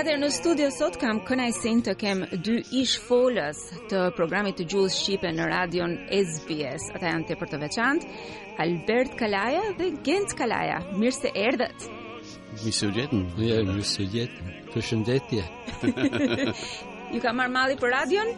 Atër 0.00 0.16
në 0.22 0.28
studio 0.32 0.68
sot 0.72 0.94
kam 1.02 1.18
kënaqësinë 1.28 1.82
të 1.88 1.92
kem 2.00 2.20
dy 2.46 2.54
ish 2.80 2.94
folës 3.04 3.58
të 3.90 4.00
programit 4.16 4.56
të 4.60 4.64
gjuhës 4.72 4.96
Shqipe 5.02 5.30
në 5.36 5.48
radion 5.50 5.96
SBS 6.20 6.86
Ata 6.96 7.10
janë 7.12 7.28
të 7.28 7.36
për 7.42 7.50
të 7.52 7.60
veçantë 7.64 8.12
Albert 8.64 9.16
Kalaja 9.20 9.64
dhe 9.80 9.88
Gent 10.08 10.32
Kalaja, 10.40 10.78
mirë 11.02 11.16
se 11.18 11.32
erdhet 11.44 11.86
Mi 12.62 12.72
u 12.72 12.90
gjetën, 12.96 13.26
ja, 13.52 13.58
mi 13.68 13.84
së 13.92 14.06
gjetën, 14.16 14.48
për 14.72 14.86
shëndetje 14.90 15.48
Ju 17.12 17.20
ka 17.24 17.34
marrë 17.40 17.54
malli 17.58 17.76
për 17.82 17.92
radion? 17.98 18.32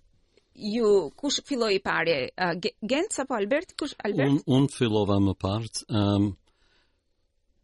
ju 0.75 0.88
kush 1.20 1.39
filloi 1.47 1.73
i 1.77 1.81
parë? 1.84 2.15
Uh, 2.35 2.57
Gent 2.91 3.15
apo 3.23 3.38
Albert? 3.38 3.71
Kush 3.79 3.95
Albert? 4.05 4.34
Un 4.34 4.57
un 4.57 4.67
fillova 4.71 5.17
më 5.23 5.34
parë. 5.43 5.71
Ehm 5.85 6.09
um, 6.15 6.34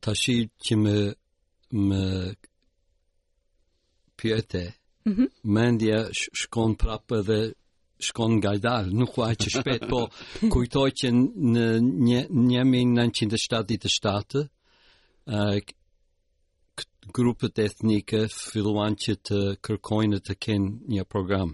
tashi 0.01 0.35
që 0.65 0.73
më 0.83 0.95
më 1.89 2.03
pyete. 4.17 4.63
Mm 5.09 5.27
Mendja 5.57 5.99
shkon 6.41 6.71
prapë 6.81 7.17
dhe 7.27 7.41
shkon 8.07 8.31
nga 8.39 8.51
dal, 8.63 8.85
nuk 8.99 9.17
ua 9.19 9.29
që 9.41 9.47
shpejt, 9.55 9.83
po 9.91 9.99
kujtoj 10.53 10.89
që 10.99 11.07
në 11.53 11.65
një 12.07 12.19
një 12.49 12.61
mënyrë 12.71 13.11
977 13.11 14.47
grupët 17.13 17.59
etnike 17.59 18.27
filluan 18.31 18.95
që 19.05 19.15
të 19.27 19.39
kërkojnë 19.65 20.19
të 20.25 20.35
kenë 20.45 20.93
një 20.95 21.05
program 21.11 21.53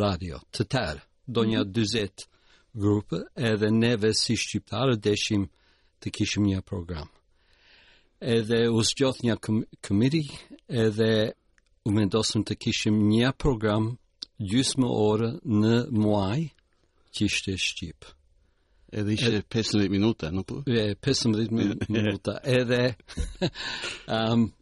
radio 0.00 0.40
të 0.54 0.66
tërë, 0.74 1.02
do 1.26 1.44
një 1.50 1.62
mhm. 1.62 1.72
dyzet 1.76 2.26
grupë, 2.78 3.20
edhe 3.50 3.70
neve 3.74 4.12
si 4.14 4.36
shqiptarë 4.38 4.98
deshim 5.04 5.48
të 6.00 6.12
kishim 6.16 6.44
një 6.46 6.60
program. 6.66 7.08
Edhe 8.20 8.60
usë 8.76 8.94
gjoth 9.00 9.18
një 9.26 9.34
kom 9.86 10.02
edhe 10.02 11.10
u 11.84 11.90
mendosëm 11.96 12.42
të 12.46 12.56
kishim 12.62 12.98
një 13.10 13.32
program 13.42 13.86
gjysë 14.50 14.78
më 14.84 14.90
orë 15.08 15.30
në 15.60 15.74
muaj 16.04 16.40
që 17.16 17.26
ishte 17.26 17.56
shqipë. 17.58 18.14
Edhe 19.00 19.14
ishte 19.16 19.40
15 19.54 19.90
minuta, 19.90 20.30
në 20.34 20.42
po? 20.48 20.60
E, 20.66 20.92
15 21.00 21.50
minuta. 21.98 22.36
Edhe... 22.58 22.80
um, 24.12 24.46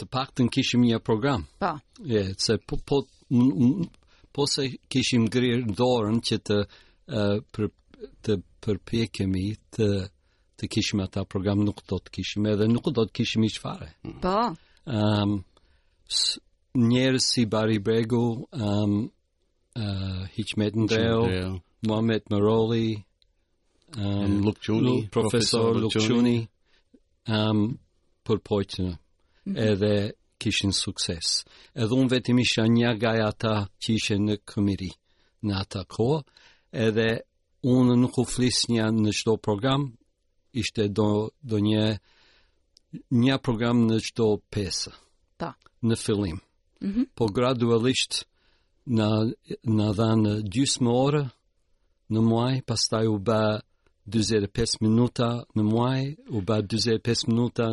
të 0.00 0.08
pak 0.08 0.32
të 0.34 0.42
në 0.46 0.54
kishim 0.54 0.82
një 0.86 0.98
program. 1.04 1.44
Pa. 1.58 1.72
Po. 1.96 2.04
Je, 2.08 2.22
se 2.38 2.56
po, 2.66 2.76
po, 2.86 2.96
po 4.32 4.46
se 4.48 4.68
kishim 4.88 5.26
grirë 5.32 5.74
dorën 5.76 6.18
që 6.28 6.38
të, 6.48 6.56
uh, 7.10 7.36
për, 7.52 7.68
të 8.24 8.36
përpjekemi 8.64 9.46
të, 9.76 9.88
të 10.60 10.70
kishim 10.72 11.00
ata 11.04 11.24
program, 11.28 11.60
nuk 11.66 11.82
do 11.88 11.98
të 12.00 12.10
kishim 12.16 12.46
edhe 12.52 12.68
nuk 12.68 12.88
do 12.96 13.04
të 13.04 13.14
kishim 13.20 13.44
i 13.44 13.48
shfare. 13.52 13.90
Pa. 14.20 14.20
Po. 14.22 14.36
Um, 14.42 14.52
po. 14.86 14.92
ehm, 14.92 15.40
Njerës 16.74 17.24
si 17.32 17.42
Barry 17.50 17.78
Bregu, 17.82 18.46
um, 18.52 18.54
ehm, 19.74 19.86
uh, 19.86 20.26
Hichmet 20.36 20.76
Ndreo, 20.78 21.24
Mohamed 21.86 22.28
Maroli, 22.30 22.94
um, 23.96 24.04
ehm, 24.12 24.36
Lukjuni, 24.46 25.08
Profesor 25.10 25.74
Lukjuni, 25.82 26.36
ëm 27.26 27.58
um, 27.58 27.72
për 28.24 28.38
pojtë 28.46 28.86
edhe 29.56 30.12
kishin 30.38 30.70
sukses. 30.72 31.42
Edhe 31.74 31.94
unë 31.94 32.10
vetim 32.14 32.38
isha 32.42 32.64
një 32.68 32.92
gaj 33.02 33.20
ata 33.28 33.54
që 33.82 33.90
ishe 33.96 34.16
në 34.20 34.36
këmiri 34.48 34.90
në 35.46 35.52
ata 35.62 35.84
kohë, 35.92 36.22
edhe 36.76 37.06
unë 37.66 37.96
nuk 38.00 38.18
u 38.22 38.26
flis 38.28 38.62
një 38.70 38.86
në 39.02 39.12
qdo 39.20 39.34
program, 39.40 39.88
ishte 40.52 40.88
do, 40.88 41.30
do 41.42 41.58
një 41.58 41.98
një 43.22 43.36
program 43.42 43.84
në 43.86 43.98
qdo 44.08 44.26
pesë 44.52 44.90
Ta. 45.40 45.52
në 45.82 45.94
fillim. 45.96 46.40
Mm 46.80 46.88
-hmm. 46.92 47.04
Po 47.14 47.26
gradualisht 47.26 48.24
në, 48.86 49.10
në 49.76 49.86
dhanë 49.98 50.32
gjysë 50.52 50.82
më 50.84 50.92
orë 51.06 51.24
në 52.12 52.20
muaj, 52.28 52.60
pas 52.66 52.88
taj 52.90 53.06
u 53.06 53.18
ba 53.18 53.42
25 54.06 54.76
minuta 54.80 55.44
në 55.54 55.62
muaj, 55.62 56.02
u 56.36 56.40
ba 56.46 56.56
25 56.62 57.28
minuta 57.28 57.66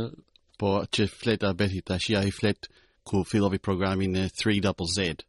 po 0.57 0.69
që 0.93 1.05
flet 1.11 1.43
a 1.45 1.53
beti 1.57 1.81
ta 1.85 1.97
shia 2.01 2.21
i 2.27 2.31
flet 2.33 2.67
ku 3.07 3.23
filovi 3.27 3.59
programi 3.63 4.07
në 4.11 4.27
3ZZ 4.41 5.21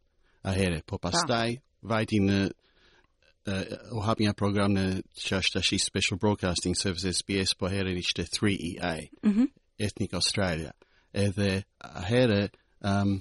a 0.47 0.51
here, 0.55 0.81
po 0.85 0.97
pas 0.97 1.15
taj 1.27 1.59
vajti 1.81 2.19
në 2.25 2.39
uh, 2.49 3.61
u 3.97 4.01
hapi 4.05 4.27
një 4.27 4.33
program 4.39 4.73
në 4.75 4.85
që 5.21 5.39
është 5.41 5.61
ashi 5.61 5.79
Special 5.79 6.17
Broadcasting 6.19 6.75
Service 6.79 7.07
SBS, 7.21 7.53
po 7.55 7.69
here 7.71 7.93
një 7.93 8.03
qëte 8.09 8.25
3 8.35 8.57
ea 8.73 9.45
Ethnic 9.79 10.13
Australia. 10.13 10.71
Edhe 11.13 11.63
a 11.83 12.03
here, 12.07 12.49
um, 12.83 13.19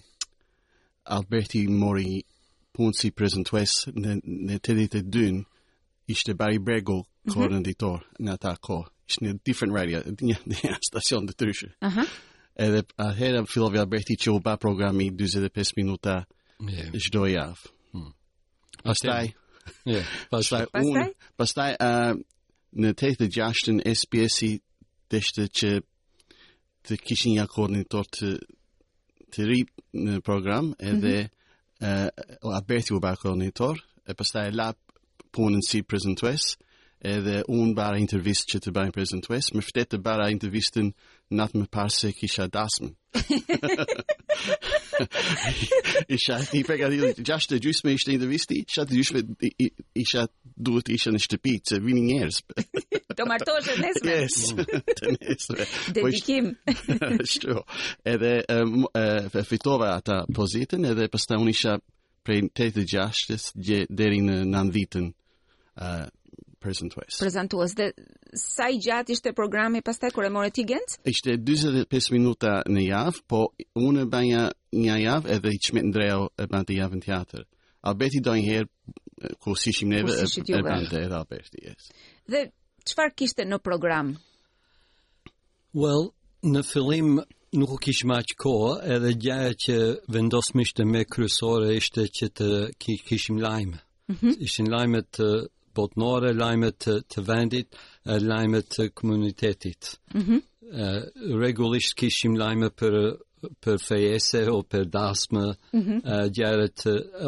Alberti 1.05 1.67
mori 1.69 2.23
punë 2.75 2.95
si 2.99 3.11
prezentues 3.15 3.85
në, 3.95 4.19
në 4.25 4.57
të 4.63 4.75
ditë 4.81 5.05
dynë, 5.15 5.45
ishte 6.09 6.35
Barry 6.35 6.59
Brego, 6.59 6.99
mm 6.99 7.05
-hmm. 7.07 7.35
koordinator 7.35 8.05
në 8.21 8.31
ata 8.39 8.57
kohë 8.61 8.91
ishte 9.09 9.25
një 9.25 9.35
different 9.45 9.75
radio, 9.77 10.01
një, 10.23 10.37
një 10.53 10.77
stacion 10.89 11.27
të 11.29 11.37
tryshë. 11.41 11.71
Uh 11.83 11.93
-huh. 11.97 12.09
Edhe 12.59 12.83
atëherë 12.97 13.45
fillovja 13.47 13.87
bërti 13.87 14.17
që 14.23 14.31
u 14.35 14.41
ba 14.41 14.57
programi 14.57 15.11
25 15.11 15.73
minuta 15.77 16.25
yeah. 16.69 16.91
shdo 16.99 17.27
i 17.27 17.37
avë. 17.37 17.69
Hmm. 17.93 18.13
Pastaj, 18.83 19.29
yeah. 19.87 20.07
pastaj, 20.31 20.67
un, 20.75 21.15
pastaj, 21.37 21.73
pastaj, 21.77 21.77
uh, 21.81 22.17
në 22.83 22.95
8 22.95 23.31
gjashtën 23.35 23.79
SPS-i 23.95 24.53
dështë 25.11 25.45
që 25.61 25.71
të 26.89 26.97
kishin 27.07 27.37
një 27.39 27.47
të, 27.91 28.33
të 29.35 29.49
në 30.05 30.21
program, 30.21 30.75
edhe 30.79 31.17
mm 31.81 31.81
-hmm. 31.81 32.11
uh, 32.43 32.57
a 32.57 32.61
berti 32.61 32.95
u 32.95 33.01
ba 33.01 33.09
akordinator, 33.11 33.85
e 34.09 34.15
pastaj 34.15 34.51
lap 34.53 34.77
punën 35.33 35.61
si 35.69 35.83
prezentues, 35.83 36.57
edhe 37.05 37.43
unë 37.49 37.75
bara 37.79 37.99
intervjist 38.03 38.49
që 38.51 38.59
të 38.65 38.73
bëjmë 38.75 38.95
prezentues, 38.97 39.53
më 39.55 39.63
fëtet 39.63 39.91
të 39.95 39.99
bara 40.03 40.29
intervjistin 40.35 40.91
në 41.31 41.43
atë 41.45 41.59
më 41.61 41.67
parë 41.75 41.93
se 41.95 42.11
kisha 42.17 42.47
dasmën. 42.51 42.95
isha 46.19 46.37
i 46.59 46.61
pega 46.67 46.89
di 46.93 46.99
të 47.17 47.25
gjashtë 47.25 47.59
gjysë 47.65 47.87
me 47.87 47.93
ishte 47.95 48.13
i 48.13 48.17
isha 48.69 48.85
the 48.87 48.95
juice 48.97 49.15
me 49.15 49.23
isha 49.95 50.27
duhet 50.59 50.89
isha 50.91 51.11
në 51.15 51.21
shtëpi, 51.25 51.55
se 51.71 51.79
vini 51.85 52.03
njerës. 52.09 52.41
të 53.19 53.29
martoshe 53.31 53.77
të 53.79 53.93
Yes, 54.09 54.37
të 54.99 55.15
nesme. 55.19 55.69
Po 55.95 55.95
Dedikim. 56.01 56.51
Shqo. 57.33 57.63
Edhe 58.07 58.35
e, 58.43 59.47
fitova 59.47 59.95
ata 60.01 60.25
pozitën, 60.35 60.85
edhe 60.91 61.07
pastaj 61.13 61.39
unë 61.45 61.55
isha 61.55 61.79
prej 62.27 62.43
të 62.53 62.71
të 62.83 63.11
në 63.89 63.91
dhe 63.95 65.07
në 65.07 65.97
prezantues. 66.61 67.19
Prezantues. 67.21 67.75
Dhe 67.79 67.93
sa 68.37 68.69
i 68.71 68.79
gjatë 68.83 69.13
ishte 69.17 69.33
programi 69.37 69.83
pastaj 69.85 70.11
kur 70.15 70.27
e 70.27 70.31
more 70.33 70.51
ti 70.55 70.65
gëndës? 70.69 70.99
Ishte 71.15 71.37
25 71.39 72.11
minuta 72.17 72.61
në 72.69 72.83
javë, 72.89 73.23
po 73.31 73.41
unë 73.79 74.07
e 74.07 74.09
banja 74.13 74.43
një 74.73 74.99
javë 75.05 75.33
edhe 75.39 75.53
i 75.57 75.61
qmet 75.69 75.89
në 75.93 76.05
e 76.09 76.49
e 76.49 76.65
t'i 76.69 76.79
javë 76.81 77.01
në 77.01 77.05
teatër. 77.09 77.45
Alberti 77.89 78.21
do 78.25 78.35
njëherë, 78.35 78.71
ku 79.43 79.55
si 79.59 79.73
shim 79.75 79.91
neve, 79.93 80.15
e, 80.15 80.63
bante 80.63 80.99
edhe 81.05 81.15
Alberti, 81.19 81.63
yes. 81.69 81.91
Dhe 82.29 82.41
çfarë 82.89 83.15
kishte 83.17 83.47
në 83.47 83.59
program? 83.63 84.15
Well, 85.75 86.13
në 86.43 86.63
fillim 86.67 87.19
nuk 87.57 87.71
u 87.75 87.79
kish 87.83 88.03
ma 88.07 88.19
që 88.29 88.35
kohë, 88.43 88.73
edhe 88.97 89.13
gjaja 89.23 89.55
që 89.65 89.77
vendosmi 90.13 90.67
ishte 90.67 90.85
me 90.87 91.05
kryesore 91.07 91.77
ishte 91.81 92.09
që 92.19 92.31
të 92.39 92.49
kishim 93.09 93.39
lajm. 93.43 93.77
Mm 94.09 94.15
-hmm. 94.15 94.35
Ishin 94.41 94.71
lajmet 94.73 95.07
të 95.17 95.27
botnore 95.77 96.33
lajmet 96.39 96.79
të, 96.85 96.95
të 97.11 97.25
vendit 97.29 97.77
e 98.13 98.19
lajmet 98.23 98.67
të 98.75 98.89
komunitetit 98.97 99.95
mm 100.15 100.21
-hmm. 100.21 100.41
regullisht 101.45 101.95
kishim 101.97 102.35
lajme 102.39 102.69
për 102.81 102.95
për 103.65 103.77
fejese 103.89 104.49
o 104.51 104.59
për 104.71 104.85
dasme 104.93 105.45
mhm. 105.73 105.93
mm 105.95 106.01
-hmm. 106.01 106.31
gjerët 106.37 106.79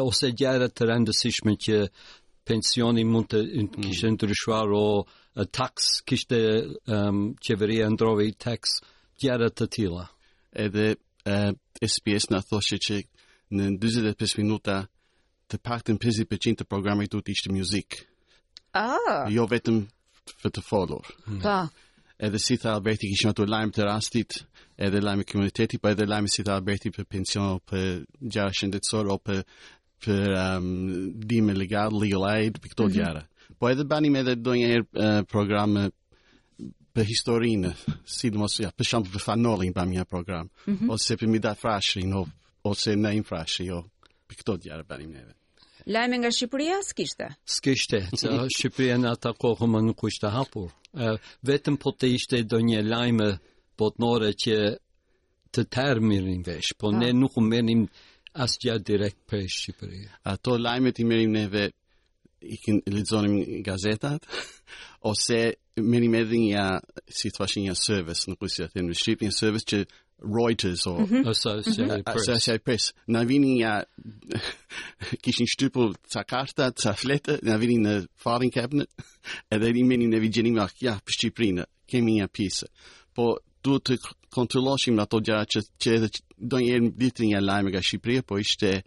ose 0.07 0.31
gjerët 0.39 0.73
të 0.77 0.83
rendësishme 0.91 1.53
që 1.65 1.77
pensioni 2.47 3.03
mund 3.11 3.27
të 3.31 3.39
mm 3.57 3.67
kishë 3.83 4.07
ndryshuar 4.13 4.69
o 4.73 4.87
uh, 4.99 5.05
tax 5.57 5.73
kishë 6.07 6.27
të 6.31 6.39
um, 7.07 7.87
ndrove 7.93 8.23
i 8.27 8.33
tax 8.45 8.59
gjerët 9.23 9.53
të 9.57 9.65
tila 9.75 10.05
edhe 10.65 10.85
uh, 10.91 11.51
SPS 11.93 12.25
në 12.31 12.39
thoshe 12.49 12.77
që 12.85 12.95
në 13.55 13.63
25 13.81 14.37
minuta 14.41 14.75
të 15.49 15.55
pak 15.65 15.79
të 15.83 15.91
në 15.93 15.99
50% 16.25 16.55
të 16.59 16.63
programit 16.71 17.11
të 17.11 17.51
muzikë. 17.57 17.97
Ah. 18.73 19.27
Jo 19.31 19.45
vetëm 19.51 19.81
për 20.41 20.51
të 20.55 20.61
folur. 20.63 21.07
Pa. 21.43 21.61
Po. 21.63 21.85
Edhe 22.21 22.39
si 22.39 22.57
tha 22.61 22.75
Alberti 22.77 23.09
kishim 23.09 23.31
ato 23.31 23.45
lajmë 23.49 23.73
të 23.75 23.85
rastit, 23.87 24.35
edhe 24.77 24.99
lajmë 25.01 25.25
komuniteti, 25.31 25.77
pa 25.81 25.89
po 25.89 25.95
edhe 25.95 26.05
lajmë 26.07 26.29
si 26.29 26.43
tha 26.45 26.55
Alberti 26.59 26.91
për 26.93 27.07
pension, 27.09 27.57
për 27.67 28.03
gjara 28.35 28.53
shëndetësor, 28.59 29.09
o 29.09 29.15
për, 29.17 29.41
për 30.05 30.35
um, 30.43 30.67
dime 31.33 31.55
legal, 31.57 31.97
legal 32.03 32.27
aid, 32.29 32.61
për 32.61 32.73
këto 32.75 32.85
mm 32.87 32.93
-hmm. 32.93 32.99
gjara. 32.99 33.55
Po 33.59 33.69
edhe 33.69 33.83
banim 33.85 34.15
edhe 34.21 34.35
do 34.35 34.53
njëherë 34.55 34.85
uh, 34.85 35.23
programë 35.31 35.89
për 36.93 37.05
historinë, 37.11 37.73
si 38.05 38.29
dhe 38.29 38.37
mos, 38.37 38.59
ja, 38.59 38.69
për 38.77 38.85
shumë 38.87 39.11
për 39.15 39.25
fanolin 39.25 39.73
për 39.73 39.85
një 39.89 40.03
program, 40.05 40.49
mm 40.67 40.75
-hmm. 40.77 40.89
ose 40.93 41.17
për 41.17 41.27
mi 41.27 41.39
da 41.39 41.55
frashrin, 41.55 42.13
o, 42.13 42.27
ose 42.63 42.95
ne 42.95 43.15
im 43.17 43.23
frashrin, 43.23 43.83
për 44.27 44.35
këto 44.43 44.57
gjara 44.67 44.83
me 44.89 44.97
neve. 45.07 45.33
Lajme 45.87 46.17
nga 46.21 46.29
Shqipëria, 46.31 46.77
s'kishte? 46.85 47.27
S'kishte, 47.45 47.99
që 48.13 48.29
Shqipëria 48.53 48.99
në 49.01 49.09
ata 49.15 49.31
kohë 49.33 49.67
më 49.71 49.81
nuk 49.87 50.03
ishte 50.07 50.29
hapur. 50.29 50.67
E, 50.93 51.15
vetëm 51.47 51.79
po 51.81 51.93
të 51.97 52.09
ishte 52.19 52.41
do 52.45 52.59
një 52.61 52.83
lajme 52.85 53.31
botnore 53.79 54.33
që 54.37 54.57
të 55.51 55.65
tërë 55.73 56.03
mirin 56.05 56.43
vesh, 56.45 56.75
po 56.79 56.91
da. 56.93 56.99
ne 57.01 57.09
ah. 57.15 57.17
nuk 57.17 57.37
u 57.37 57.41
merim 57.43 57.87
asë 58.45 58.61
gjatë 58.67 58.87
direkt 58.93 59.19
për 59.29 59.47
Shqipëria. 59.57 60.11
Ato 60.33 60.57
lajme 60.61 60.91
të 60.93 61.01
i 61.01 61.09
merim 61.15 61.33
neve, 61.33 61.71
i 62.41 62.57
kënë 62.61 62.93
lidzonim 62.93 63.41
gazetat, 63.65 64.25
ose 65.11 65.41
merim 65.81 66.13
edhe 66.21 66.37
një, 66.43 66.67
si 67.09 67.29
të 67.33 67.41
fashin 67.41 67.65
një 67.71 67.75
service, 67.81 68.29
nuk 68.29 68.45
u 68.45 68.49
si 68.51 68.61
atë 68.67 68.85
në 68.85 69.01
Shqipë, 69.01 69.25
një 69.31 69.37
service 69.41 69.71
që 69.73 69.85
Reuters 70.21 70.87
o 70.87 70.93
mm 70.99 71.05
-hmm. 71.05 71.29
Associated 72.05 72.53
mm 72.53 72.63
Press. 72.63 72.93
Na 73.07 73.23
vini 73.25 73.59
ja 73.59 73.83
kishin 75.21 75.47
shtypull 75.47 75.95
ca 76.13 76.23
karta, 76.23 76.71
ca 76.71 76.93
flete, 76.93 77.39
na 77.41 77.57
vini 77.57 77.77
në 77.81 78.05
filing 78.15 78.51
cabinet 78.53 78.89
edhe 79.53 79.69
i 79.73 79.83
meni 79.83 80.07
në 80.07 80.19
vijenim 80.19 80.59
ah, 80.59 80.69
për 80.81 81.11
Shqiprinë, 81.13 81.65
kemi 81.87 82.19
një 82.21 82.27
pjesë. 82.27 82.65
Po 83.13 83.37
duhet 83.63 83.83
të 83.83 83.97
kontroloshim 84.29 84.99
ato 84.99 85.17
gjëra 85.19 85.45
që 85.45 85.59
që 85.81 85.93
edhe 85.95 86.09
do 86.37 86.57
një 86.57 86.69
herë 86.71 87.23
një 87.23 87.41
lajm 87.41 87.67
nga 87.69 87.81
Shqipëria, 87.81 88.21
po 88.21 88.37
ishte 88.37 88.81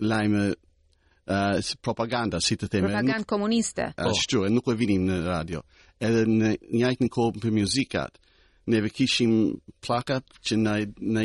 lajm 0.00 0.34
uh, 0.38 1.60
propaganda, 1.82 2.40
si 2.40 2.56
të 2.56 2.68
teme. 2.68 2.88
Propaganda 2.88 3.24
komuniste. 3.24 3.92
Ashtu, 3.96 4.36
po. 4.38 4.42
uh, 4.42 4.46
oh. 4.46 4.54
nuk 4.54 4.66
e 4.70 4.74
vini 4.74 4.98
në 4.98 5.24
radio. 5.24 5.62
Edhe 6.00 6.24
në 6.26 6.56
një 6.72 6.86
ajtë 6.86 7.04
në 7.04 7.08
kohë 7.10 7.40
për 7.42 7.50
muzikat, 7.58 8.18
neve 8.66 8.88
kishim 8.90 9.60
plaka 9.80 10.20
që 10.44 10.56
na 10.60 10.76
na 11.00 11.22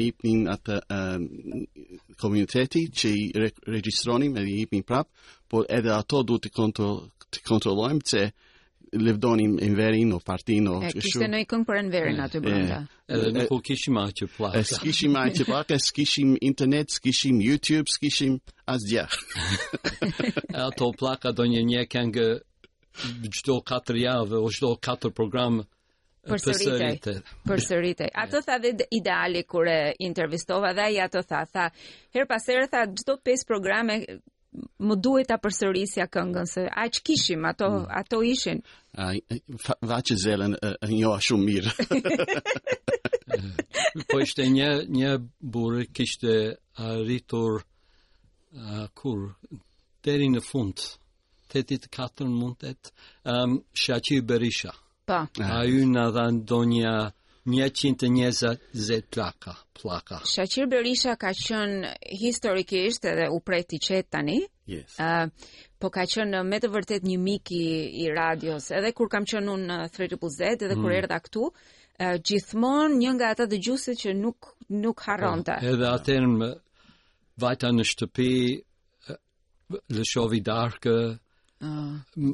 atë 0.56 0.80
uh, 0.88 1.66
komuniteti 2.22 2.86
që 2.96 3.10
i 3.12 3.32
re, 3.36 3.50
edhe 3.68 4.50
i 4.50 4.62
ipnin 4.62 4.84
prap, 4.84 5.10
por 5.48 5.66
edhe 5.70 5.92
ato 5.92 6.24
duhet 6.24 6.44
të 6.48 7.42
kontrollojmë 7.44 8.02
se 8.06 8.32
levdonim 8.96 9.60
inverin 9.60 10.14
o 10.14 10.20
partin 10.20 10.68
o 10.68 10.76
e, 10.84 10.88
që 10.88 10.94
shumë. 10.94 11.02
E, 11.02 11.02
kishte 11.04 11.28
në 11.28 11.40
i 11.42 11.46
këngë 11.46 11.66
për 11.66 12.20
aty 12.24 12.40
brënda. 12.40 12.78
Edhe 13.10 13.32
nuk 13.36 13.64
kishim 13.66 13.98
aqë 14.00 14.30
plaka. 14.38 14.60
E, 14.60 14.64
s'kishim 14.64 15.18
aqë 15.20 15.44
plaka, 15.44 15.52
plakë, 15.76 15.80
s'kishim 15.86 16.36
internet, 16.40 16.94
s'kishim 16.96 17.42
YouTube, 17.44 17.92
s'kishim 17.92 18.38
asgja. 18.72 19.08
e 20.54 20.58
ato 20.58 20.94
plaka 20.98 21.34
do 21.36 21.44
një 21.44 21.62
një 21.74 21.82
këngë 21.92 22.28
gjdo 23.36 23.60
4 23.68 24.00
jave 24.00 24.40
o 24.40 24.48
gjdo 24.56 24.76
4 24.88 25.12
programë, 25.12 25.66
Përsëritej. 26.26 27.18
Përsëritej. 27.50 28.10
Ato 28.24 28.40
tha 28.46 28.56
dhe 28.64 28.88
ideali 28.98 29.44
kur 29.52 29.68
e 29.70 29.82
intervistova 30.08 30.72
dhe 30.74 30.84
ai 30.90 30.98
ato 31.06 31.22
tha, 31.30 31.42
tha, 31.54 31.66
her 32.16 32.26
pas 32.30 32.44
here 32.50 32.66
tha 32.72 32.82
çdo 33.00 33.14
pesë 33.26 33.46
programe 33.52 34.00
më 34.88 34.96
duhet 35.04 35.28
ta 35.30 35.38
përsërisja 35.44 36.06
këngën 36.16 36.48
se 36.54 36.64
a 36.66 36.84
që 36.94 37.00
kishim, 37.06 37.42
ato, 37.52 37.68
mm. 37.70 37.86
ato 38.02 38.22
ishin. 38.26 38.60
A, 38.98 39.12
zelen 40.26 40.54
e, 40.64 40.70
jo, 41.02 41.12
shumë 41.26 41.46
mirë. 41.50 41.74
po 44.12 44.22
ishte 44.24 44.46
një, 44.56 44.70
një 44.98 45.12
burë 45.54 45.90
kishte 45.96 46.32
rritur 46.80 47.60
a, 48.56 48.88
kur, 48.96 49.28
deri 50.06 50.32
në 50.32 50.42
fund, 50.42 50.80
84 51.56 52.26
mundet, 52.32 52.90
um, 53.30 53.60
Berisha. 54.24 54.72
Pa. 55.06 55.28
A 55.38 55.62
ju 55.70 55.84
në 55.86 56.04
dha 56.16 56.24
ndonja 56.34 56.94
100 57.46 59.02
plaka. 59.12 59.54
plaka. 59.82 60.18
Shachir 60.26 60.66
Berisha 60.72 61.14
ka 61.16 61.30
qënë 61.30 61.92
historikisht 62.22 63.06
edhe 63.06 63.28
u 63.30 63.38
prejtë 63.46 63.78
i 63.78 63.82
qetë 63.86 64.10
tani. 64.16 64.38
Yes. 64.66 64.96
Uh, 64.98 65.28
po 65.80 65.92
ka 65.94 66.06
qënë 66.10 66.42
me 66.50 66.58
të 66.60 66.72
vërtet 66.74 67.06
një 67.06 67.20
miki 67.22 67.62
i 68.02 68.08
radios. 68.16 68.72
Edhe 68.74 68.92
kur 68.98 69.10
kam 69.14 69.30
qënë 69.30 69.46
unë 69.54 69.70
në 69.70 69.90
Threadable 69.94 70.32
Z, 70.34 70.40
edhe 70.58 70.74
kur 70.76 70.90
mm. 70.90 70.96
erda 71.04 71.20
këtu, 71.22 71.46
uh, 71.52 72.16
gjithmon 72.26 72.98
një 72.98 73.14
nga 73.20 73.30
ata 73.36 73.46
dë 73.52 73.62
që 74.02 74.18
nuk, 74.24 74.52
nuk 74.74 75.06
haron 75.06 75.46
të. 75.46 75.60
Po, 75.62 75.68
uh, 75.70 75.74
edhe 75.78 75.90
atërën 75.92 76.38
me 76.42 76.50
vajta 77.46 77.70
në 77.78 77.86
shtëpi, 77.94 78.32
lëshovi 79.94 80.42
darkë, 80.50 80.98
uh. 81.62 82.30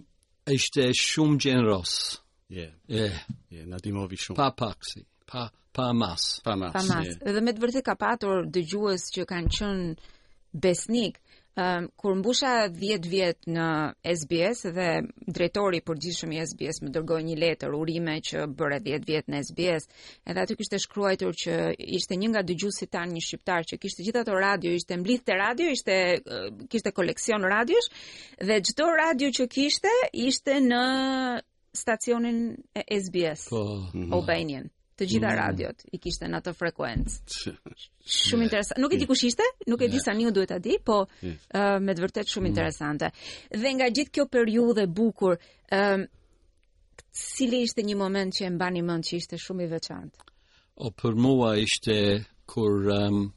ishte 0.55 0.87
shumë 1.03 1.37
gjenë 1.43 1.67
rosë. 1.67 2.20
Je. 2.51 2.71
Je. 2.87 3.11
Je, 3.49 3.63
na 3.65 3.79
ti 3.79 3.91
shumë. 4.19 4.35
Pa 4.35 4.51
pak 4.51 4.83
si, 4.83 5.05
pa 5.25 5.47
pa 5.71 5.93
mas. 5.95 6.41
Pa 6.43 6.57
mas. 6.59 6.75
Pa 6.75 6.83
mas. 6.83 7.07
Yeah. 7.07 7.31
Dhe 7.39 7.43
me 7.47 7.53
të 7.55 7.63
vërtetë 7.63 7.85
ka 7.87 7.95
patur 8.01 8.43
dëgjues 8.51 9.07
që 9.15 9.23
kanë 9.31 9.51
qenë 9.57 10.15
besnik. 10.63 11.21
Um, 11.61 11.87
kur 11.99 12.13
mbusha 12.15 12.67
10 12.71 13.07
vjet 13.11 13.47
në 13.51 13.65
SBS 14.07 14.61
dhe 14.71 14.85
drejtori 15.35 15.81
i 15.81 15.83
përgjithshëm 15.83 16.31
i 16.31 16.39
SBS 16.47 16.77
më 16.79 16.91
dërgoi 16.95 17.25
një 17.27 17.35
letër 17.41 17.73
urime 17.75 18.13
që 18.23 18.45
bëre 18.55 18.77
10 18.85 19.03
vjet 19.09 19.27
në 19.27 19.41
SBS, 19.49 19.89
edhe 20.31 20.45
aty 20.45 20.55
kishte 20.55 20.79
shkruar 20.79 21.17
që 21.19 21.57
ishte 21.99 22.15
një 22.21 22.29
nga 22.31 22.43
dëgjuesit 22.47 22.93
tan 22.95 23.11
një 23.11 23.23
shqiptar 23.27 23.67
që 23.67 23.81
kishte 23.83 24.07
gjithë 24.07 24.23
ato 24.23 24.39
radio, 24.39 24.71
ishte 24.79 24.95
mblidh 25.03 25.25
te 25.27 25.35
radio, 25.43 25.75
ishte 25.75 25.99
kishte 26.71 26.95
koleksion 26.95 27.43
radiosh 27.51 27.91
dhe 28.47 28.61
çdo 28.71 28.87
radio 29.03 29.31
që 29.39 29.47
kishte 29.57 29.91
ishte 30.31 30.55
në 30.71 30.79
stacionin 31.73 32.57
e 32.75 32.83
SBS 33.01 33.49
po, 33.49 33.63
mhm. 33.95 34.13
Albanian. 34.13 34.69
Të 34.97 35.05
gjitha 35.07 35.29
mm. 35.31 35.37
radiot 35.39 35.79
i 35.95 35.97
kishte 35.97 36.27
në 36.29 36.37
atë 36.41 36.51
frekuencë. 36.53 37.53
shumë 38.05 38.45
interesant. 38.45 38.77
Nuk 38.83 38.91
e 38.93 38.97
di 39.01 39.07
kush 39.09 39.23
ishte, 39.25 39.43
nuk 39.71 39.81
e 39.81 39.87
di 39.89 39.97
sa 40.03 40.13
duhet 40.13 40.49
ta 40.49 40.59
di, 40.59 40.75
po 40.85 40.97
uh, 41.07 41.77
me 41.81 41.95
të 41.95 42.01
vërtet 42.03 42.27
shumë 42.29 42.43
mm. 42.45 42.51
interesante. 42.51 43.07
Dhe 43.61 43.69
nga 43.79 43.87
gjithë 43.89 44.11
kjo 44.17 44.25
periudhë 44.29 44.81
e 44.85 44.89
bukur, 44.99 45.39
ë 45.39 45.81
uh, 45.95 46.05
cili 47.11 47.63
ishte 47.63 47.81
një 47.81 47.95
moment 47.97 48.35
që 48.35 48.45
e 48.45 48.49
mbani 48.51 48.81
mend 48.85 49.03
që 49.07 49.13
ishte 49.23 49.35
shumë 49.41 49.63
i 49.65 49.71
veçantë? 49.73 50.19
O 50.85 50.91
për 50.91 51.13
mua 51.17 51.55
ishte 51.57 51.95
kur 52.45 52.71
um, 52.91 53.31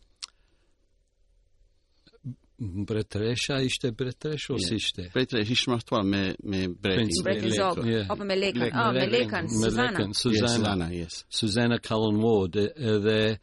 Bretresha 2.58 3.60
ishte 3.60 3.90
bretresh 3.98 4.50
ose 4.50 4.66
yeah. 4.70 4.76
ishte? 4.78 5.04
Bretresh 5.14 5.50
ishte 5.50 5.70
më 5.70 6.02
me 6.10 6.22
me 6.44 6.68
bretresh. 6.68 7.22
Bretizop, 7.26 7.84
yeah. 7.86 8.06
apo 8.08 8.24
me 8.24 8.36
lekan, 8.36 8.70
ah, 8.72 8.92
me 8.92 9.06
lekan, 9.10 9.44
me 9.60 9.68
lekan. 9.74 10.12
Suzana. 10.14 10.54
Suzana, 10.54 10.86
yes. 10.92 11.24
Suzana 11.28 11.78
Cullen 11.82 12.20
Ward, 12.22 12.54
edhe 12.56 13.38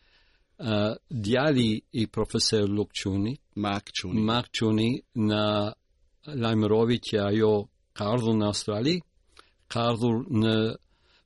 uh, 0.63 0.94
djali 1.12 1.82
i 1.91 2.08
profesor 2.08 2.62
Lukçuni, 2.70 3.36
Mark 3.56 3.91
Çuni. 3.94 4.22
Mark 4.24 4.48
Çuni 4.53 4.94
na 5.27 5.74
Lajmërovi 6.27 7.00
që 7.03 7.18
ajo 7.25 7.51
ka 7.98 8.12
ardhur 8.13 8.36
në 8.39 8.46
Australi, 8.48 8.96
ka 9.74 9.88
ardhur 9.91 10.22
në 10.32 10.56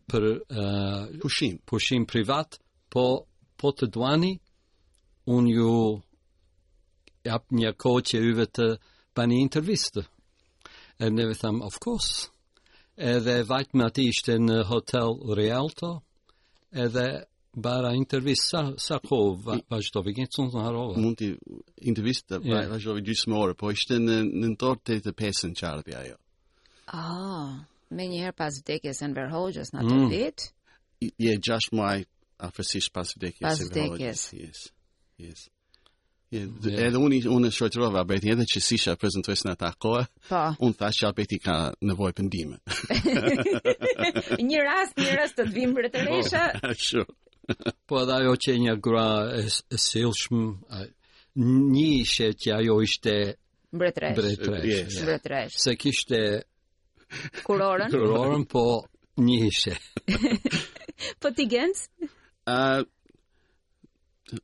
për 0.09 0.23
uh, 0.33 1.21
pushim, 1.21 1.57
pushim 1.67 2.05
privat, 2.09 2.57
po 2.89 3.05
po 3.57 3.71
të 3.77 3.87
duani 3.95 4.33
unë 5.31 5.53
ju 5.53 5.73
i 7.25 7.31
një 7.55 7.71
një 7.73 7.75
që 8.09 8.19
yve 8.31 8.45
të 8.57 8.65
për 9.15 9.27
një 9.31 9.37
intervistë. 9.43 10.03
E 10.99 11.09
neve 11.11 11.33
thamë, 11.35 11.61
of 11.65 11.77
course, 11.85 12.29
edhe 12.97 13.43
vajtë 13.47 13.77
me 13.77 13.85
ati 13.89 14.05
ishte 14.11 14.35
në 14.39 14.59
hotel 14.69 15.15
Rialto, 15.37 15.89
edhe 16.85 17.25
bara 17.55 17.93
intervistë, 17.95 18.45
sa, 18.45 18.61
sa 18.85 18.99
kohë 19.09 19.59
vazhdovi, 19.71 20.13
gjenë 20.17 20.31
të 20.35 20.45
në 20.55 20.65
harovë? 20.65 20.97
Mund 21.03 21.19
të 21.21 21.31
intervistë 21.89 22.29
të 22.33 22.39
yeah. 22.43 22.61
Pra, 22.65 22.73
vazhdovi 22.75 23.03
gjysë 23.09 23.29
më 23.33 23.45
po 23.59 23.71
ishte 23.75 23.99
në 24.05 24.17
në 24.27 24.51
në 24.51 24.57
të 24.85 24.99
të 25.07 25.15
pesën 25.21 25.55
qarëpja 25.59 26.03
jo. 26.11 26.17
Ah, 26.87 26.99
oh. 26.99 27.15
ja. 27.21 27.63
Me 27.95 28.07
njëherë 28.09 28.33
pas 28.33 28.55
vdekjes 28.63 28.97
e 29.05 29.07
në 29.07 29.13
verhojgjës 29.15 29.69
në 29.75 29.83
të 29.87 29.97
dit? 30.09 30.45
Mm. 31.05 31.11
Je, 31.21 31.35
gjash 31.45 31.67
muaj 31.77 32.01
afresisht 32.47 32.89
pas 32.97 33.11
vdekjes 33.13 33.45
Pas 33.45 33.61
vdekjes. 33.61 34.23
Yes, 34.33 34.63
yes. 35.21 35.43
Yeah. 36.33 36.47
Edhe 36.87 36.97
unë 36.99 37.19
unë 37.29 37.49
e 37.51 37.53
shërëtërova, 37.53 38.01
edhe 38.17 38.45
që 38.49 38.59
sisha 38.67 38.95
shë 38.97 39.33
në 39.47 39.51
ta 39.61 39.69
kohë, 39.77 40.05
po. 40.29 40.39
unë 40.65 40.77
thashtë 40.79 41.03
që 41.03 41.07
Albertin 41.09 41.41
ka 41.45 41.55
nevoj 41.89 42.11
pëndime. 42.17 42.57
një 44.49 44.63
rast, 44.65 44.97
një 45.05 45.11
rast 45.19 45.37
të 45.37 45.45
vim 45.53 45.75
për 45.77 45.87
po, 45.93 47.03
po 47.89 47.99
edhe 48.01 48.15
ajo 48.17 48.33
që 48.45 48.55
një 48.65 48.73
gra 48.87 49.05
e, 49.37 49.43
e 49.75 49.81
silshmë, 49.85 50.87
një 51.75 51.85
ishe 52.01 52.31
që 52.41 52.55
ajo 52.57 52.79
ishte 52.87 53.15
bretresh. 53.69 54.17
Bretresh. 54.17 54.65
Yes. 54.65 55.61
Se 55.61 55.75
kishte 55.77 56.19
kurorën, 57.45 57.93
kurorën 57.93 58.47
po 58.49 58.65
një 59.21 59.37
ishe. 59.51 59.77
po 61.21 61.29
t'i 61.37 61.45
gëndës? 61.53 61.85
Uh, 62.49 62.81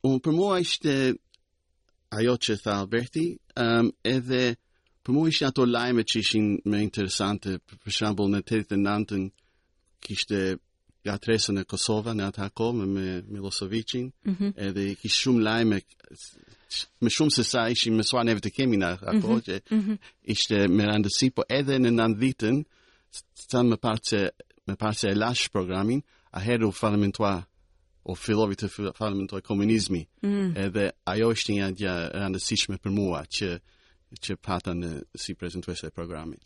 unë 0.06 0.22
për 0.30 0.38
mua 0.38 0.62
ishte 0.62 1.12
ajo 2.16 2.36
që 2.44 2.54
tha 2.64 2.72
Alberti, 2.82 3.26
um, 3.60 3.88
edhe 4.04 4.56
për 5.04 5.14
mu 5.16 5.24
ishë 5.32 5.48
ato 5.50 5.66
lajme 5.66 6.04
që 6.10 6.20
ishin 6.20 6.48
me 6.70 6.82
interesante, 6.84 7.58
për 7.84 7.92
shambull 7.98 8.30
në 8.34 8.42
të 8.46 8.62
ën 9.18 9.26
kishte 10.02 10.38
nga 11.06 11.16
tresën 11.24 11.58
e 11.58 11.64
Kosova 11.66 12.14
në 12.14 12.26
atë 12.30 12.42
hako 12.44 12.72
me, 12.78 12.86
Milosevicin, 12.86 13.32
Milosovicin, 13.34 14.06
mm 14.26 14.34
-hmm. 14.38 14.52
edhe 14.68 14.84
kishë 15.02 15.20
shumë 15.24 15.44
lajme, 15.44 15.78
me 17.02 17.10
shumë 17.16 17.36
se 17.36 17.44
sa 17.44 17.62
ishin 17.74 17.96
me 17.98 18.04
sua 18.04 18.24
neve 18.24 18.40
të 18.42 18.52
kemi 18.56 18.78
në 18.78 18.86
atë 18.94 19.14
mm 19.14 19.22
-hmm. 19.22 19.42
që 19.46 19.56
mm 19.72 19.82
-hmm. 19.82 19.98
ishte 20.34 20.68
me 20.68 20.84
randësi, 20.86 21.30
po 21.36 21.44
edhe 21.50 21.76
në 21.80 21.90
nëndë 21.98 22.20
të 22.20 22.34
të 22.38 22.52
të 23.50 24.76
të 24.76 24.76
të 24.78 25.12
e 25.12 25.16
lashë 25.16 25.52
programin, 25.52 26.02
aheru 26.32 26.72
të 26.72 27.44
o 28.04 28.16
fillovi 28.16 28.56
të 28.58 28.70
falimentoj 28.98 29.42
komunizmi, 29.46 30.02
mm. 30.26 30.56
edhe 30.66 30.86
ajo 31.14 31.28
është 31.36 31.56
një 31.58 31.68
gjë 31.82 31.96
rëndësishme 32.18 32.78
për 32.82 32.92
mua 32.96 33.24
që 33.26 33.50
që 34.22 34.36
pata 34.44 34.74
në 34.76 34.90
si 35.16 35.34
prezentuese 35.40 35.88
e 35.88 35.94
programit. 35.96 36.42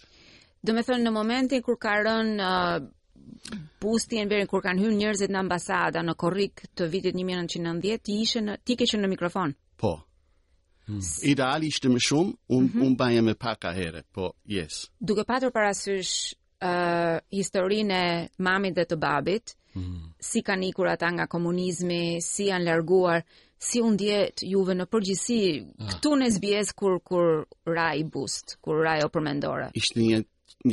Do 0.63 0.73
me 0.77 0.83
thënë 0.85 1.01
në 1.03 1.11
momentin 1.13 1.61
kur 1.65 1.77
ka 1.81 1.95
rënë 2.05 2.35
uh, 2.37 2.75
busti 3.81 4.19
e 4.21 4.25
në 4.25 4.29
berin, 4.29 4.47
kur 4.51 4.61
kanë 4.61 4.83
hymë 4.83 4.99
njërzit 4.99 5.31
në 5.33 5.39
ambasada 5.41 6.03
në 6.05 6.13
korrik 6.15 6.61
të 6.77 6.85
vitit 6.93 7.15
1990, 7.17 8.03
ti, 8.05 8.15
ishe 8.25 8.43
në, 8.45 8.57
ti 8.63 8.75
ke 8.77 8.85
në 8.97 9.09
mikrofon? 9.15 9.55
Po. 9.81 9.95
Mm. 10.91 11.01
Ideal 11.31 11.63
ishte 11.65 11.89
më 11.89 12.03
shumë, 12.05 12.37
unë 12.53 12.67
mm 12.67 12.71
-hmm. 12.75 12.85
un 12.85 12.95
mhm. 13.15 13.25
me 13.25 13.33
paka 13.35 13.71
here, 13.73 14.03
po, 14.13 14.33
yes. 14.47 14.89
Duke 14.99 15.23
patur 15.25 15.51
parasysh 15.51 16.33
uh, 16.61 17.17
historinë 17.31 17.93
e 17.93 18.29
mamit 18.39 18.75
dhe 18.75 18.85
të 18.85 18.95
babit, 18.95 19.55
si 20.19 20.39
kanë 20.47 20.67
ikur 20.71 20.87
ata 20.91 21.07
nga 21.15 21.27
komunizmi, 21.33 22.01
si 22.31 22.47
janë 22.49 22.67
larguar, 22.67 23.21
si 23.67 23.81
u 23.83 23.89
ndjet 23.93 24.43
juve 24.51 24.75
në 24.77 24.85
përgjithësi 24.91 25.41
ah. 25.53 25.89
këtu 25.93 26.11
në 26.19 26.29
SBS 26.37 26.73
kur 26.77 26.99
kur 27.07 27.25
Rai 27.75 28.03
boost, 28.11 28.57
kur 28.63 28.83
ra 28.85 28.97
o 28.99 29.05
jo 29.05 29.09
përmendore. 29.13 29.67
Ishte 29.77 29.99
një 30.03 30.19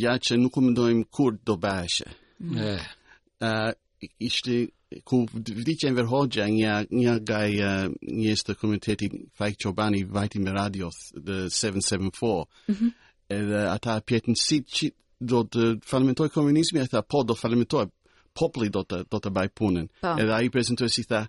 gjë 0.03 0.15
që 0.29 0.39
nuk 0.43 0.57
u 0.59 0.67
mendojm 0.67 1.03
kur 1.13 1.35
do 1.47 1.57
bëheshe. 1.63 2.09
Mm. 2.41 2.59
Ë, 2.61 2.71
uh, 2.77 3.51
eh. 3.51 3.73
ishte 4.19 4.65
ku 5.09 5.23
vdiqe 5.33 5.89
në 5.89 5.97
verhojgja 5.97 6.47
një, 6.53 6.73
një 6.91 7.13
gaj 7.29 7.53
uh, 7.63 7.93
njës 8.13 8.43
të 8.45 8.57
komuniteti 8.61 9.07
Fajk 9.39 9.57
Qobani 9.65 10.03
vajti 10.05 10.41
me 10.43 10.53
radio 10.53 10.91
the 11.17 11.47
774 11.49 12.11
mm 12.13 12.73
-hmm. 12.75 12.91
edhe 13.29 13.61
ata 13.75 14.01
pjetën 14.01 14.35
si 14.37 14.57
që 14.63 14.91
do 15.21 15.39
të 15.45 15.81
falimentoj 15.87 16.29
komunizmi 16.29 16.81
e 16.81 16.87
tha 16.87 17.03
po 17.11 17.23
do 17.25 17.35
falimentoj 17.35 17.87
popli 18.35 18.71
do 18.73 18.83
të 18.89 19.03
të 19.11 19.31
baj 19.33 19.49
punën. 19.57 19.87
Po. 20.01 20.15
Edhe 20.21 20.35
ai 20.35 20.51
prezantoi 20.53 20.89
si 20.93 21.05
tha, 21.09 21.23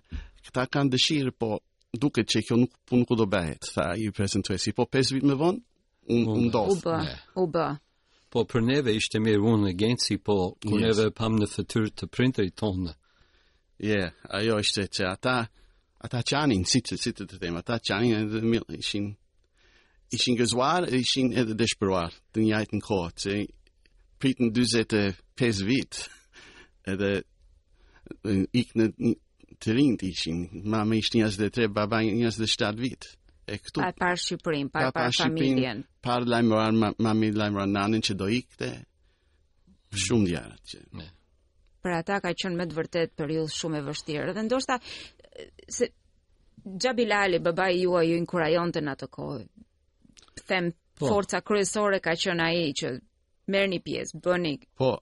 këta 0.46 0.64
kanë 0.72 0.92
dëshirë, 0.94 1.32
po 1.38 1.58
duket 2.00 2.30
që 2.32 2.42
kjo 2.48 2.56
nuk 2.62 2.72
po 2.86 2.96
nuk 2.98 3.14
do 3.18 3.26
bëhet. 3.30 3.70
Tha 3.74 3.90
ai 3.94 4.10
prezantoi 4.14 4.58
si 4.58 4.72
po 4.76 4.86
5 4.90 5.14
vit 5.16 5.26
më 5.28 5.36
vonë 5.40 5.64
un 6.14 6.28
un 6.34 6.46
do. 6.52 6.66
U 6.68 7.46
Po 8.34 8.42
për 8.50 8.60
neve 8.66 8.94
ishte 8.96 9.20
mirë 9.20 9.40
unë 9.40 9.74
e 9.74 10.18
po 10.18 10.56
kur 10.66 10.80
yes. 10.80 10.84
neve 10.86 11.10
pam 11.10 11.36
në 11.38 11.46
fëtyrë 11.46 11.90
të 11.94 12.06
printeri 12.10 12.50
tonë. 12.50 12.92
Ja, 13.78 14.10
ajo 14.28 14.58
ishte 14.58 14.82
që 14.94 15.04
ata, 15.06 15.46
ata 16.04 16.22
qanin, 16.22 16.64
si 16.64 16.80
të, 16.80 17.38
tema, 17.40 17.58
ata 17.60 17.78
qanin 17.78 18.14
edhe 18.14 18.40
mil, 18.42 18.64
ishin, 18.78 19.14
ishin 20.14 20.36
gëzuar, 20.38 20.82
ishin 20.94 21.32
edhe 21.32 21.54
dëshpëruar, 21.54 22.10
të 22.32 22.38
njajtë 22.42 22.74
në 22.76 22.82
kohë, 22.86 23.10
që 23.20 23.32
pritën 24.20 24.48
25 24.50 25.62
vitë 25.70 25.98
edhe 26.92 27.12
ikë 28.52 28.80
në 28.80 28.86
të 29.62 29.74
të 29.96 30.06
ishin, 30.10 30.40
ma 30.72 30.80
me 30.88 30.98
ishtë 31.02 31.18
njës 31.20 31.36
dhe 31.40 31.48
tre, 31.56 31.68
baba 31.78 32.00
njës 32.04 32.36
dhe 32.40 32.48
shtatë 32.54 32.82
vitë. 32.84 33.12
E 33.54 33.58
këtu. 33.60 33.80
Pa 33.84 33.90
par 34.00 34.16
Shqipërin, 34.20 34.70
pa, 34.72 34.86
par 34.96 35.12
familjen. 35.18 35.82
Pa 36.00 36.14
par 36.14 36.26
lajmëruar, 36.32 36.74
ma, 36.80 36.88
ma 37.04 37.12
lajmëruar 37.12 37.68
nanin 37.68 38.02
që 38.04 38.14
do 38.20 38.26
ikte, 38.32 38.68
shumë 40.04 40.28
djarët 40.30 40.64
që. 40.70 40.78
Ne. 41.00 41.06
Pra 41.84 41.98
ata 42.00 42.20
ka 42.24 42.32
qënë 42.32 42.56
me 42.56 42.66
të 42.70 42.78
vërtet 42.78 43.12
për 43.18 43.34
shumë 43.58 43.80
e 43.80 43.84
vështirë. 43.90 44.34
Dhe 44.36 44.46
ndoshta, 44.48 44.78
se 45.76 45.90
Xhabilali 46.80 47.38
baba 47.44 47.66
i 47.76 47.82
jua, 47.82 48.00
ju 48.08 48.14
inkurajon 48.16 48.72
të 48.72 48.80
në 48.80 48.92
atë 48.96 49.08
kohë. 49.12 49.42
Them, 50.48 50.70
po. 50.96 51.10
forca 51.10 51.40
kryesore 51.44 51.98
ka 52.00 52.12
qënë 52.16 52.40
ai 52.48 52.70
që 52.80 52.94
merrni 53.52 53.80
pjesë, 53.84 54.20
bëni... 54.24 54.54
Po, 54.80 54.96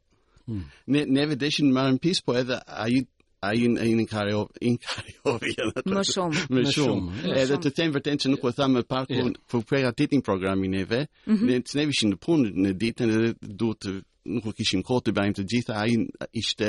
Mm. 0.48 0.62
Ne 0.90 1.02
ne 1.08 1.26
vëdeshin 1.30 1.68
në 1.72 1.82
pjesë, 2.02 2.24
po 2.26 2.34
edhe 2.38 2.58
ai 2.68 3.02
ai 3.42 3.58
në 3.66 3.80
ai 3.82 3.92
në 3.98 4.04
kare 4.10 4.34
in 4.62 4.76
kare 4.82 5.90
më 5.90 6.02
shumë 6.06 6.42
më 6.54 6.62
shumë 6.70 7.32
edhe 7.42 7.56
të 7.64 7.72
them 7.76 7.94
vërtet 7.96 8.22
se 8.24 8.30
nuk 8.32 8.44
u 8.46 8.52
tha 8.54 8.68
më 8.70 8.84
pak 8.86 9.10
kur 9.10 9.32
po 9.50 9.62
e 9.78 9.90
titin 9.98 10.22
programin 10.22 10.70
neve 10.70 11.00
mhm. 11.26 11.46
ne 11.48 11.56
të 11.58 11.80
ne 11.80 12.06
në 12.12 12.20
punë 12.22 12.52
në 12.62 12.74
ditën 12.78 13.10
edhe 13.10 13.34
duhet 13.58 13.88
nuk 14.26 14.54
kishim 14.54 14.84
kohë 14.86 15.02
të 15.08 15.16
bëjmë 15.16 15.36
të 15.40 15.46
gjitha 15.50 15.72
ai 15.74 15.96
ishte 16.38 16.68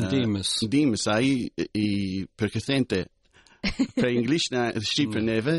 ndihmës 0.00 0.50
ndihmës 0.70 1.04
ai 1.12 1.36
i 1.84 1.88
përkëthente 2.38 3.04
për 3.98 4.08
anglisht 4.08 4.56
në 4.56 4.64
shqipë 4.88 5.20
mm. 5.20 5.28
neve 5.28 5.56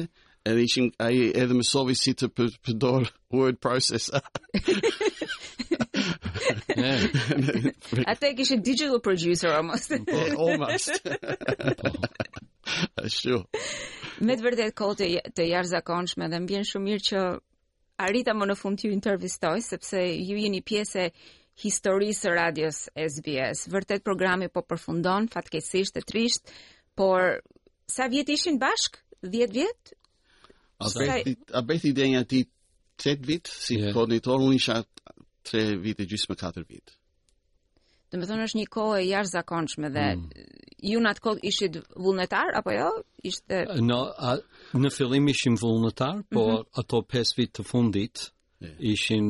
edhe 0.50 0.66
ishim 0.66 0.90
ai 1.06 1.30
edhe 1.38 1.54
më 1.54 1.70
sovi 1.70 1.94
si 1.96 2.18
të 2.18 2.34
përdor 2.66 3.14
word 3.30 3.62
processor 3.62 4.26
Ate 8.10 8.26
e 8.32 8.36
kishë 8.38 8.58
digital 8.66 9.00
producer 9.06 9.50
almost. 9.54 9.92
Po, 10.08 10.20
almost. 10.38 11.02
Ashtu. 12.98 13.44
Me 14.26 14.36
të 14.40 14.44
vërtet 14.46 14.74
kohë 14.80 14.98
të, 15.02 15.06
të 15.38 15.44
jarë 15.52 15.70
zakonshme 15.70 16.28
dhe 16.32 16.38
mbjen 16.48 16.66
shumë 16.70 16.88
mirë 16.90 17.06
që 17.10 17.20
arrita 18.08 18.32
më 18.38 18.46
në 18.50 18.56
fund 18.58 18.76
të 18.80 18.84
ju 18.90 18.94
intervistoj, 18.96 19.60
sepse 19.66 20.00
ju 20.08 20.36
jeni 20.40 20.62
pjese 20.66 21.04
historisë 21.64 22.30
radios 22.34 22.78
SBS. 22.98 23.58
Vërtet 23.74 24.02
programi 24.08 24.48
po 24.50 24.62
përfundon, 24.66 25.24
fatkesisht 25.34 25.94
e 26.00 26.02
trisht, 26.10 26.44
por 26.98 27.18
sa 27.90 28.08
vjetë 28.10 28.30
ishin 28.40 28.58
bashk? 28.62 28.98
10 29.24 29.54
vjetë? 29.54 29.86
Vjet? 30.98 31.40
A 31.56 31.58
bethi, 31.64 31.94
denja 31.96 32.24
ti 32.28 32.42
8 32.98 33.22
vitë, 33.24 33.48
si 33.54 33.76
yeah. 33.80 33.94
koordinator, 33.96 34.40
unë 34.44 34.56
isha 34.58 34.82
3 35.48 35.78
vite 35.84 36.06
gjysë 36.08 36.30
më 36.32 36.38
katër 36.40 36.66
vite. 36.70 36.96
Dhe 38.12 38.20
me 38.22 38.28
thonë 38.30 38.46
është 38.48 38.60
një 38.60 38.68
kohë 38.74 38.98
e 39.02 39.06
jarë 39.10 39.30
zakonshme 39.34 39.90
dhe 39.96 40.06
mm. 40.18 40.26
ju 40.92 41.00
në 41.02 41.12
atë 41.16 41.24
kohë 41.26 41.42
ishit 41.50 41.80
vullnetar, 42.04 42.52
apo 42.60 42.72
jo? 42.76 42.92
Ishte... 43.26 43.64
Eh, 43.74 43.74
no, 43.82 44.04
a, 44.14 44.36
në 44.78 44.92
fillim 44.94 45.28
ishim 45.34 45.58
vullnetar, 45.58 46.22
po 46.30 46.44
mm 46.46 46.52
-hmm. 46.52 46.70
por 46.70 46.84
ato 46.86 47.02
5 47.16 47.34
vit 47.40 47.52
të 47.58 47.64
fundit 47.72 48.14
yeah. 48.62 48.76
ishin 48.94 49.28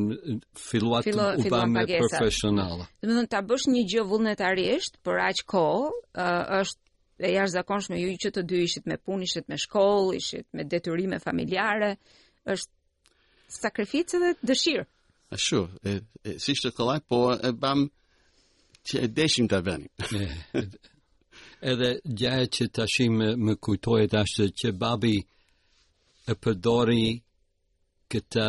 filluat 0.69 1.03
Filo, 1.07 1.27
u 1.41 1.49
ba 1.53 1.63
me 1.65 1.85
profesionale. 2.01 2.83
Dhe 3.01 3.07
me 3.09 3.19
thonë, 3.21 3.31
ta 3.31 3.39
bësh 3.49 3.65
një 3.73 3.83
gjë 3.93 4.03
vullnetarisht, 4.11 4.93
por 5.03 5.15
aq 5.29 5.39
kohë 5.55 5.89
uh, 5.89 6.61
është 6.61 6.79
e 7.23 7.29
jash 7.35 7.53
zakonshme, 7.57 7.95
ju 8.03 8.09
që 8.21 8.29
të 8.35 8.41
dy 8.49 8.57
ishit 8.67 8.85
me 8.91 8.97
pun, 9.05 9.21
ishit 9.27 9.45
me 9.49 9.55
shkoll, 9.63 10.11
ishit 10.19 10.45
me 10.55 10.63
detyrime 10.67 11.19
familjare, 11.27 11.91
është 12.51 12.71
sakrificë 13.63 14.17
dhe 14.23 14.29
dëshirë. 14.49 14.85
A 15.33 15.37
shu, 15.37 15.65
e, 15.83 15.97
e 16.29 16.35
si 16.43 16.53
shtë 16.53 16.69
të 16.69 16.75
kolaj, 16.77 16.99
po 17.09 17.17
e 17.33 17.51
bam 17.57 17.79
që 18.89 19.01
e 19.07 19.07
deshim 19.17 19.47
të 19.49 19.59
venim. 19.65 20.13
Edhe 21.73 21.89
gjaja 22.19 22.45
që 22.55 22.67
të 22.75 22.83
ashim 22.85 23.17
më 23.47 23.55
kujtojt 23.65 24.13
ashtë 24.19 24.47
që 24.59 24.71
babi 24.83 25.15
e 26.31 26.37
përdori 26.43 27.09
këta 28.11 28.47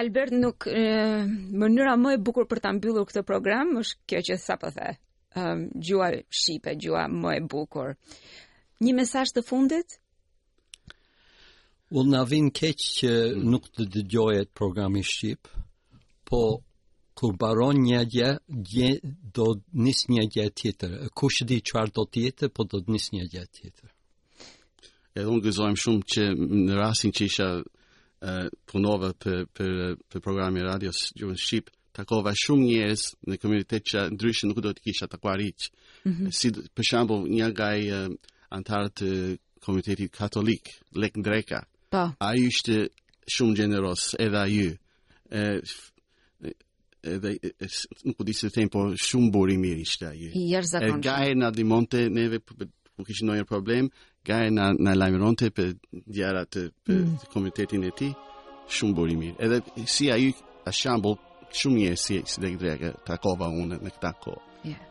Albert 0.00 0.32
nuk 0.42 0.58
mënyra 1.60 1.94
më 2.02 2.10
e 2.16 2.20
bukur 2.26 2.46
për 2.50 2.58
ta 2.64 2.72
mbyllur 2.74 3.06
këtë 3.08 3.22
program 3.28 3.76
është 3.82 4.00
kjo 4.10 4.20
që 4.30 4.34
sapo 4.46 4.70
the. 4.74 4.88
Ëm 5.38 5.48
um, 5.52 5.62
gjua 5.84 6.08
shqipe, 6.38 6.72
gjua 6.82 7.04
më 7.12 7.36
e 7.38 7.44
bukur. 7.52 7.94
Një 8.82 8.92
mesazh 8.98 9.34
të 9.36 9.42
fundit? 9.46 9.98
Unë, 11.92 12.10
na 12.14 12.22
vin 12.28 12.50
keq 12.52 12.82
që 12.98 13.10
mm. 13.30 13.44
nuk 13.52 13.68
të 13.76 13.86
dëgjohet 13.94 14.50
programi 14.58 15.04
shqip, 15.06 15.46
po 16.28 16.42
kur 17.18 17.34
baron 17.38 17.78
një 17.82 18.00
gjë, 18.14 18.26
gjë 18.72 18.90
do 19.34 19.46
nis 19.82 20.04
një 20.12 20.22
gjë 20.34 20.44
tjetër. 20.60 20.92
Kush 21.18 21.40
e 21.42 21.46
di 21.50 21.56
çfarë 21.66 21.94
do 21.96 22.04
të 22.06 22.20
jetë, 22.28 22.46
po 22.54 22.62
do 22.70 22.78
të 22.78 22.94
nis 22.94 23.08
një 23.14 23.24
gjë 23.32 23.42
tjetër. 23.58 23.88
Edhe 25.18 25.26
unë 25.32 25.42
gëzojm 25.48 25.78
shumë 25.82 26.04
që 26.14 26.26
në 26.68 26.76
rastin 26.78 27.10
që 27.18 27.26
isha 27.32 27.48
e, 27.58 28.36
punova 28.70 29.10
për 29.24 29.40
për 29.56 29.70
për 30.10 30.22
programin 30.28 30.62
radio 30.68 30.92
Jovan 31.18 31.40
Ship, 31.42 31.72
takova 31.96 32.36
shumë 32.38 32.66
njerëz 32.68 33.08
në 33.32 33.40
komunitet 33.42 33.88
që 33.90 34.04
ndryshe 34.14 34.46
nuk 34.52 34.62
do 34.62 34.70
të 34.76 34.86
kisha 34.86 35.10
takuar 35.10 35.42
hiç. 35.42 35.72
Mm 36.06 36.12
-hmm. 36.14 36.30
Si 36.38 36.52
për 36.54 36.84
shembull 36.90 37.26
një 37.34 37.48
gaj 37.58 37.80
antarë 38.54 38.88
të 38.98 39.08
komunitetit 39.64 40.14
katolik, 40.14 40.68
Lek 40.94 41.16
Ndreka. 41.18 41.64
Po. 41.90 42.02
Ai 42.20 42.38
ishte 42.46 42.74
shumë 43.34 43.54
gjenerosë, 43.58 44.14
edhe 44.24 44.38
a 44.46 44.46
ju 44.46 44.70
edhe 47.04 47.38
nuk 48.04 48.14
u 48.14 48.18
po 48.18 48.24
di 48.26 48.32
se 48.34 48.48
tempo 48.50 48.78
shumë 48.92 49.30
buri 49.32 49.56
mirë 49.58 49.82
ishte 49.84 50.06
ai. 50.10 50.30
E 50.30 50.90
gaje 51.02 51.34
na 51.34 51.50
dimonte 51.50 51.98
neve 52.10 52.38
ku 52.46 52.52
po, 52.58 52.64
po, 52.96 53.00
kishin 53.06 53.26
ndonjë 53.28 53.46
problem, 53.48 53.84
gaje 54.26 54.48
na 54.50 54.64
na 54.84 54.92
lajmëronte 55.00 55.46
pe 55.56 55.64
diara 56.14 56.44
të 56.52 56.60
mm. 56.88 57.08
komitetin 57.32 57.84
e 57.88 57.94
tij, 57.98 58.12
shumë 58.80 58.94
buri 58.96 59.14
mirë. 59.20 59.36
Edhe 59.46 59.58
si 59.86 60.04
ai 60.14 60.26
a 60.64 60.70
shambull 60.80 61.16
shumë 61.58 61.76
mirë 61.82 61.96
si 62.04 62.14
si 62.30 62.38
dhe 62.42 62.50
drega 62.60 62.90
takova 63.06 63.46
unë 63.62 63.76
me 63.84 63.90
këtë 63.94 64.32
Ja. 64.66 64.74
Yeah. 64.74 64.82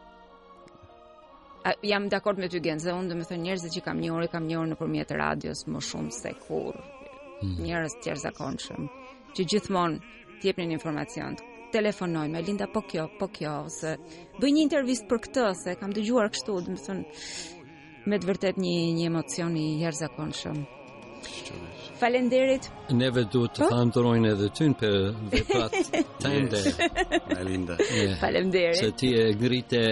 jam 1.84 2.08
dakord 2.10 2.38
me 2.40 2.48
ty 2.48 2.60
Genz, 2.64 2.84
dhe 2.88 2.94
unë 2.96 3.10
dhe 3.12 3.18
me 3.20 3.26
thënë 3.28 3.44
njerëzit 3.44 3.74
që 3.76 3.82
kam 3.84 3.98
një 4.00 4.10
orë, 4.16 4.28
kam 4.32 4.44
një 4.48 4.56
orë 4.62 4.70
në 4.72 4.78
përmjetë 4.80 5.18
radios 5.20 5.60
më 5.68 5.80
shumë 5.90 6.14
se 6.22 6.32
kur 6.48 6.76
mm. 7.44 7.58
njerëz 7.68 7.94
tjerë 8.04 8.24
zakonëshëm 8.26 8.84
që 9.36 9.42
gjithmonë 9.52 9.98
tjepnin 10.42 10.72
informacion 10.72 11.36
telefonoj 11.72 12.28
me 12.28 12.42
Linda 12.44 12.68
po 12.74 12.82
kjo 12.82 13.08
po 13.20 13.28
kjo 13.34 13.54
ose 13.66 13.96
bëj 14.40 14.52
një 14.56 14.64
intervist 14.64 15.08
për 15.10 15.22
këtë 15.28 15.48
se 15.64 15.76
kam 15.80 15.94
dëgjuar 15.96 16.30
kështu 16.34 16.56
do 16.66 16.76
me 18.08 18.18
të 18.20 18.28
vërtet 18.30 18.60
një 18.62 18.74
një 18.98 19.08
emocion 19.12 19.56
i 19.60 19.68
jashtëzakonshëm 19.84 20.62
Falenderit 21.98 22.68
Ne 22.90 22.98
Neve 23.08 23.26
duhet 23.34 23.58
të 23.58 23.66
po? 23.66 23.70
thamë 23.74 23.96
të 23.96 24.06
rojnë 24.06 24.32
edhe 24.36 24.50
ty 24.58 24.68
në 24.72 24.78
për 24.84 24.96
vipat 25.34 25.76
Të 26.22 26.34
ndërë 26.38 28.22
Falenderit 28.22 28.80
Se 28.84 28.94
ti 29.02 29.12
e 29.26 29.32
grite 29.42 29.84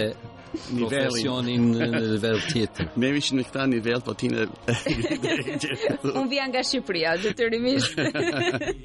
nivelin. 0.71 0.87
Profesionin 0.87 1.65
në 1.75 1.87
nivel 2.13 2.39
tjetër. 2.49 2.89
Ne 3.01 3.09
që 3.25 3.37
në 3.39 3.45
këta 3.47 3.65
nivel, 3.69 4.01
po 4.05 4.13
ti 4.17 4.29
në... 4.31 4.45
Unë 6.17 6.25
vijan 6.31 6.51
nga 6.53 6.63
Shqipëria, 6.65 7.15
dhe 7.23 7.33
të 7.37 7.47
rrimisht. 7.49 7.99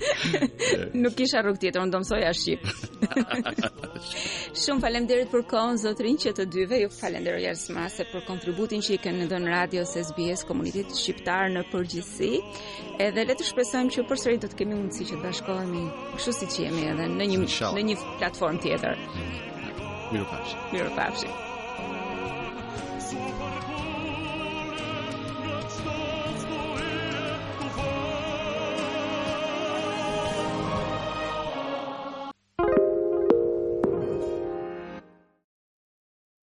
Nuk 1.03 1.21
isha 1.25 1.43
rrug 1.45 1.59
tjetër, 1.63 1.83
unë 1.87 1.95
do 1.95 2.01
mësoja 2.05 2.33
Shqipë. 2.41 2.77
Shumë 4.61 4.85
falem 4.85 5.09
derit 5.11 5.31
për 5.35 5.45
kohën, 5.51 5.81
zotrin 5.85 6.19
që 6.21 6.35
të 6.41 6.49
dyve, 6.55 6.81
ju 6.85 6.91
falem 6.95 7.25
derit 7.27 7.47
jashtë 7.49 7.77
mase 7.77 8.07
për 8.13 8.25
kontributin 8.29 8.83
që 8.87 8.97
i 8.97 9.01
kënë 9.07 9.25
në 9.25 9.29
dënë 9.35 9.53
radio 9.55 9.85
së 9.89 10.03
SBS, 10.11 10.47
komunitit 10.49 10.93
shqiptar 10.97 11.53
në 11.55 11.67
përgjithsi. 11.73 12.33
Edhe 13.01 13.25
le 13.27 13.37
të 13.39 13.47
shpresojmë 13.51 13.95
që 13.97 14.07
përsëri 14.11 14.41
do 14.43 14.51
të 14.53 14.61
kemi 14.61 14.77
mundësi 14.77 15.07
që 15.11 15.19
të 15.21 15.23
bashkohemi, 15.25 15.85
kështu 16.17 16.37
siç 16.43 16.59
jemi 16.67 16.89
edhe 16.93 17.09
në 17.15 17.31
një 17.35 17.45
në 17.81 17.85
një 17.91 17.97
platformë 18.21 18.61
tjetër. 18.67 18.99
Mirupafshim. 20.13 20.67
Mirupafshim. 20.75 21.50